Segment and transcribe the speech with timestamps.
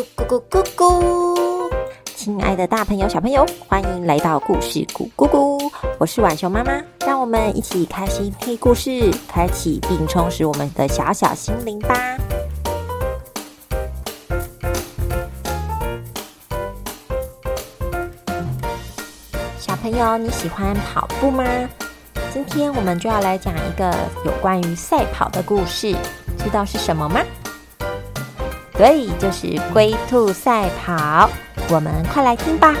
[0.00, 1.70] 咕咕咕咕！
[2.04, 5.70] 亲爱的大朋友、小朋友，欢迎来到故事咕咕咕！
[5.98, 6.72] 我是晚熊妈妈，
[7.06, 12.16] 让我们一起开心听故事，开启并充实我们的小小心灵吧。
[19.58, 21.44] 小朋友，你喜欢跑步吗？
[22.32, 23.94] 今天我们就要来讲一个
[24.24, 25.94] 有关于赛跑的故事，
[26.38, 27.20] 知道是什么吗？
[28.80, 31.28] 对，就是龟兔赛跑。
[31.68, 32.74] 我们快来听吧。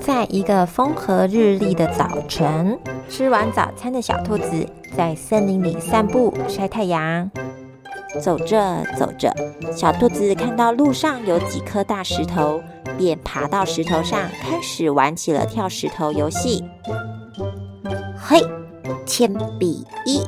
[0.00, 2.78] 在一个风和日丽的早晨，
[3.10, 4.66] 吃完早餐的小兔子
[4.96, 7.30] 在森林里散步晒太阳。
[8.18, 9.30] 走着走着，
[9.76, 12.62] 小兔子看到路上有几颗大石头，
[12.96, 16.64] 便爬到石头上，开始玩起了跳石头游戏。
[18.18, 18.42] 嘿！
[19.06, 20.20] 铅笔一，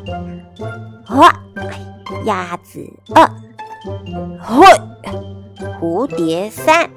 [1.15, 1.33] 哇，
[2.25, 2.81] 鸭子
[3.15, 3.29] 二，
[4.41, 4.67] 嘿，
[5.81, 6.89] 蝴蝶三，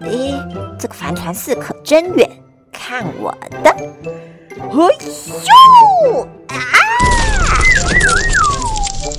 [0.00, 0.34] 咦，
[0.78, 2.28] 这个帆船四可真远，
[2.72, 3.74] 看我的，
[4.70, 6.56] 嘿咻，啊！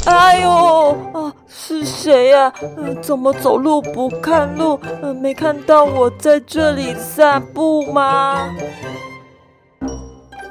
[0.05, 0.49] 哎呦，
[1.13, 2.53] 啊，是谁呀？
[2.77, 4.79] 嗯，怎么走路不看路？
[5.01, 8.49] 嗯，没看到我在这里散步吗？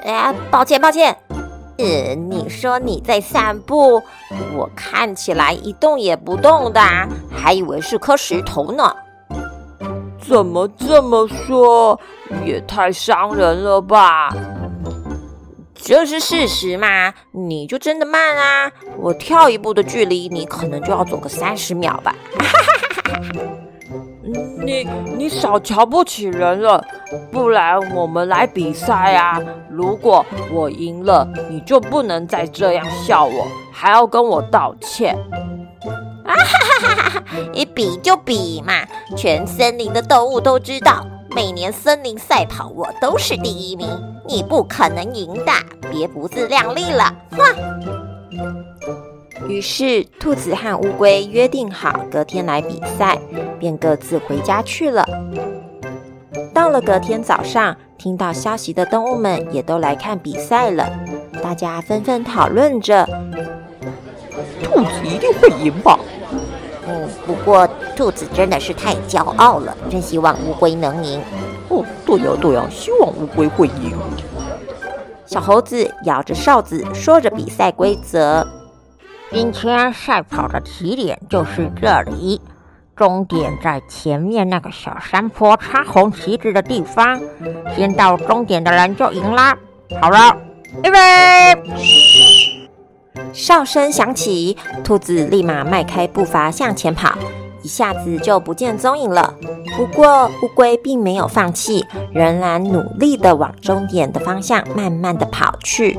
[0.04, 1.16] 哎，抱歉抱歉，
[1.78, 4.02] 呃，你说你在散步，
[4.54, 6.80] 我看起来一动也不动的，
[7.34, 8.94] 还以为是颗石头呢。
[10.20, 11.98] 怎么这么说？
[12.44, 14.30] 也太伤人了吧！
[15.74, 17.12] 这是事实嘛？
[17.32, 18.70] 你就真的慢啊？
[18.98, 22.14] 我跳一步的距离，你可能就要走个三十秒吧。
[24.64, 26.82] 你你少瞧不起人了，
[27.30, 29.38] 不然我们来比赛啊！
[29.68, 35.14] 如果我赢了，你就不能再这样笑我，还要跟我道歉。
[36.24, 36.34] 啊哈
[36.80, 37.24] 哈哈哈！
[37.52, 38.72] 一比就比嘛，
[39.14, 41.04] 全森林的动物都知道，
[41.36, 43.90] 每年森林赛跑我都是第一名，
[44.26, 45.52] 你不可能赢的，
[45.90, 47.38] 别不自量力了，哼！
[49.48, 53.18] 于是，兔子和乌龟约定好隔天来比赛，
[53.58, 55.04] 便各自回家去了。
[56.52, 60.88] 到了隔天早上，听到消息的动物们也都来看比赛了。
[61.42, 63.04] 大家纷纷讨论着
[64.62, 65.98] ：“兔子一定会赢吧？”
[66.86, 67.66] 嗯，不过
[67.96, 71.20] 兔子真的是太骄傲了，真希望乌龟能赢。
[71.68, 73.96] 哦，对呀对呀，希望乌龟会赢。
[75.26, 78.46] 小猴子摇着哨子，说着比赛规则。
[79.34, 82.40] 今天赛跑的起点就是这里，
[82.94, 87.20] 终点在前面那个小山坡插红旗子的地方。
[87.74, 89.58] 先到终点的人就赢啦！
[90.00, 90.36] 好了，
[90.84, 90.98] 预备！
[93.32, 97.18] 哨声响起，兔子立马迈开步伐向前跑，
[97.64, 99.34] 一下子就不见踪影了。
[99.76, 105.98] 不过乌龟并没有放弃，仍然努力的往终点的方向慢慢的跑去。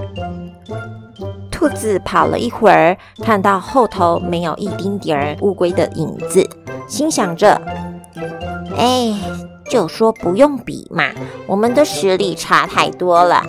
[1.51, 6.47] 兔子跑了一会儿，看到后头没有一丁点儿乌龟的影子，
[6.87, 7.59] 心想着
[8.77, 9.13] ：“哎，
[9.69, 11.05] 就说不用比嘛，
[11.47, 13.43] 我们的实力差太多了。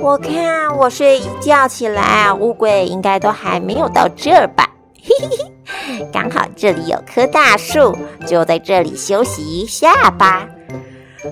[0.00, 4.70] 我看我睡一觉起来，乌龟应该都还没有到这儿吧？
[5.02, 5.52] 嘿嘿嘿，
[6.12, 10.48] 刚好这里有棵大树，就在这里休息一下吧。”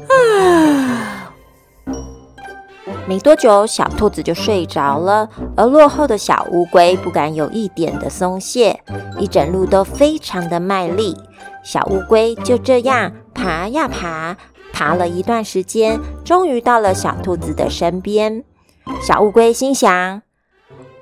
[0.09, 1.33] 啊。
[3.09, 8.81] 没多久，小兔子就睡着了，而落后的小乌龟不敢有一点的松懈，
[9.17, 11.17] 一整路都非常的卖力。
[11.63, 14.37] 小乌龟就这样爬呀爬，
[14.73, 18.43] 爬了一段时间，终于到了小兔子的身边。
[19.01, 20.23] 小乌龟心想：“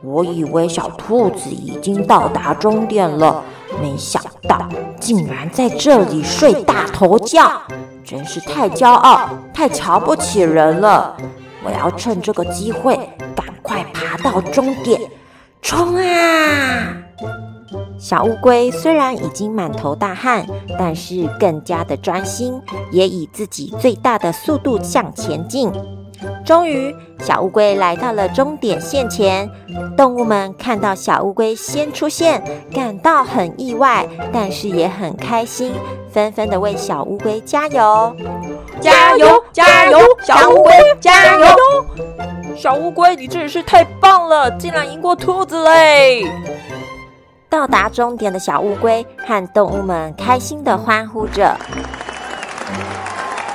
[0.04, 3.42] 我以为小兔子已经到达终点了，
[3.80, 4.68] 没想到
[5.00, 7.62] 竟然在这里睡大头觉，
[8.04, 11.16] 真是太骄傲，太瞧不起人了。”
[11.64, 12.94] 我要趁这个机会
[13.34, 15.00] 赶快爬到终点，
[15.62, 16.98] 冲啊！
[17.98, 20.46] 小乌龟虽然已经满头大汗，
[20.78, 22.60] 但是更加的专心，
[22.92, 25.72] 也以自己最大的速度向前进。
[26.44, 29.50] 终于，小乌龟来到了终点线前。
[29.96, 32.42] 动物们看到小乌龟先出现，
[32.72, 35.72] 感到很意外，但是也很开心，
[36.12, 38.14] 纷纷的为小乌龟加油。
[38.80, 39.42] 加油！
[39.52, 39.98] 加油！
[40.20, 41.46] 小乌龟，加油！
[42.54, 46.26] 小乌龟，你真是太棒了，竟然赢过兔子嘞！
[47.48, 51.56] 到达终点的小乌龟和动物们开心的欢呼着。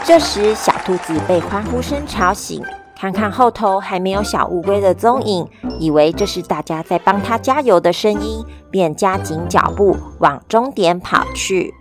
[0.03, 2.63] 这时，小兔子被欢呼声吵醒，
[2.99, 5.47] 看看后头还没有小乌龟的踪影，
[5.79, 11.73] 以为这是大家在帮他加油的声音，便加紧脚步往终点跑去。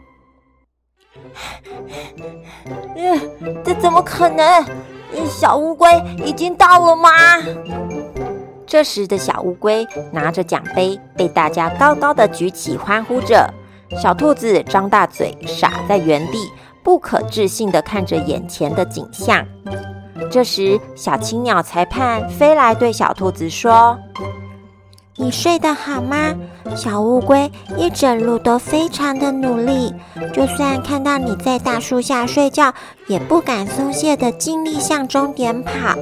[3.64, 4.64] 这怎么可能？
[5.28, 5.90] 小乌龟
[6.24, 7.10] 已经到了吗？
[8.64, 13.52] 这时的小乌龟拿着奖杯，被大家高高的举起，欢呼着。
[14.00, 16.48] 小兔子张大嘴，傻在原地，
[16.84, 19.44] 不可置信的看着眼前的景象。
[20.30, 23.98] 这时，小青鸟裁判飞来，对小兔子说
[25.16, 26.34] ：“你睡得好吗？
[26.76, 29.94] 小乌龟一整路都非常的努力，
[30.34, 32.74] 就算看到你在大树下睡觉，
[33.06, 35.96] 也不敢松懈的尽力向终点跑。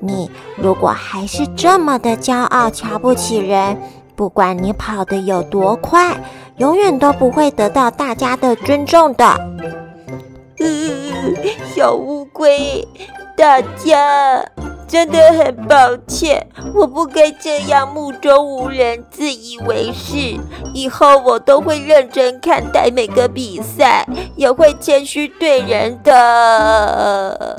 [0.00, 3.76] 你如果还是这么的骄傲，瞧不起人，
[4.16, 6.16] 不管你跑得有多快，
[6.56, 9.38] 永远都不会得到大家的尊重的。”
[11.74, 12.86] 小乌龟。
[13.40, 14.44] 大家
[14.86, 20.38] 真的很抱歉，我不该这样目中无人、自以为是。
[20.74, 24.06] 以后我都会认真看待每个比赛，
[24.36, 27.56] 也会谦虚对人的。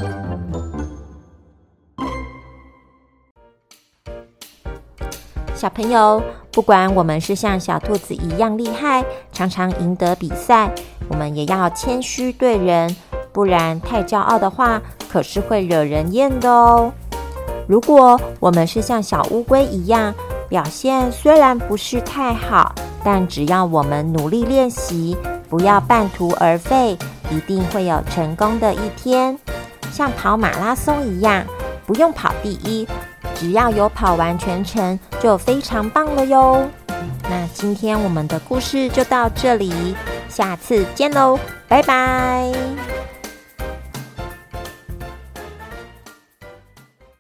[5.56, 10.72] 小朋友，不管我们是像小兔子一样厉害，常常赢得比赛，
[11.10, 12.96] 我们也要谦虚对人。
[13.34, 14.82] 不然太骄傲的话，
[15.12, 16.92] 可是会惹人厌的哦。
[17.68, 20.14] 如果我们是像小乌龟一样，
[20.48, 22.74] 表现虽然不是太好，
[23.04, 25.18] 但只要我们努力练习，
[25.50, 26.98] 不要半途而废，
[27.30, 29.38] 一定会有成功的一天。
[29.92, 31.44] 像跑马拉松一样，
[31.86, 32.88] 不用跑第一，
[33.36, 36.66] 只要有跑完全程，就非常棒了哟。
[37.30, 39.96] 那今天我们的故事就到这里，
[40.30, 41.38] 下次见喽，
[41.68, 43.01] 拜拜。